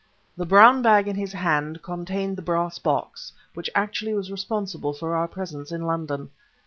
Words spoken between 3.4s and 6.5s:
which actually was responsible for our presence in London.